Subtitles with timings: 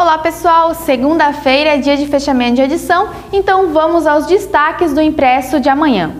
[0.00, 5.60] Olá pessoal, segunda-feira é dia de fechamento de edição, então vamos aos destaques do impresso
[5.60, 6.14] de amanhã.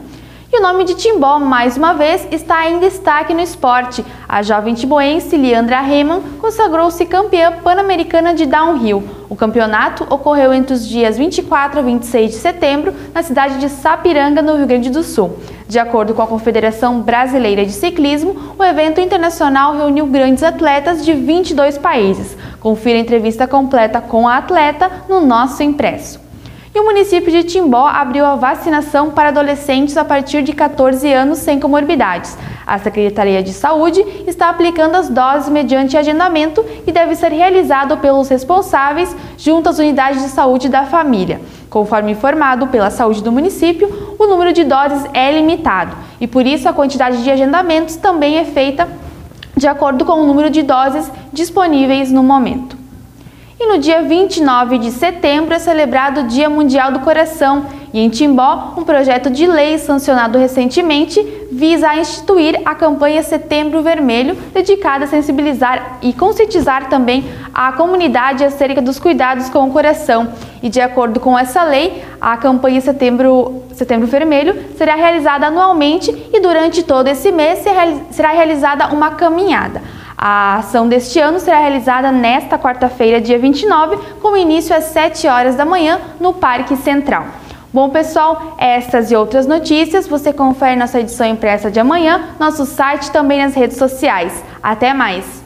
[0.52, 4.04] E o nome de Timbó, mais uma vez, está em destaque no esporte.
[4.28, 9.04] A jovem timboense Leandra Rehmann consagrou-se campeã pan-americana de downhill.
[9.28, 14.42] O campeonato ocorreu entre os dias 24 a 26 de setembro na cidade de Sapiranga,
[14.42, 15.38] no Rio Grande do Sul.
[15.68, 21.12] De acordo com a Confederação Brasileira de Ciclismo, o evento internacional reuniu grandes atletas de
[21.12, 22.36] 22 países.
[22.58, 26.29] Confira a entrevista completa com a atleta no nosso impresso.
[26.72, 31.38] E o município de Timbó abriu a vacinação para adolescentes a partir de 14 anos
[31.38, 32.38] sem comorbidades.
[32.64, 38.28] A Secretaria de Saúde está aplicando as doses mediante agendamento e deve ser realizado pelos
[38.28, 41.40] responsáveis junto às unidades de saúde da família.
[41.68, 46.68] Conforme informado pela saúde do município, o número de doses é limitado e por isso
[46.68, 48.86] a quantidade de agendamentos também é feita
[49.56, 52.79] de acordo com o número de doses disponíveis no momento.
[53.62, 58.08] E no dia 29 de setembro é celebrado o Dia Mundial do Coração e em
[58.08, 65.08] Timbó, um projeto de lei sancionado recentemente visa instituir a campanha Setembro Vermelho, dedicada a
[65.08, 70.32] sensibilizar e conscientizar também a comunidade acerca dos cuidados com o coração.
[70.62, 76.40] E de acordo com essa lei, a campanha Setembro, Setembro Vermelho será realizada anualmente e
[76.40, 77.58] durante todo esse mês
[78.10, 79.99] será realizada uma caminhada.
[80.22, 85.56] A ação deste ano será realizada nesta quarta-feira, dia 29, com início às 7 horas
[85.56, 87.24] da manhã no Parque Central.
[87.72, 93.10] Bom, pessoal, estas e outras notícias você confere nossa edição impressa de amanhã, nosso site
[93.10, 94.44] também nas redes sociais.
[94.62, 95.39] Até mais!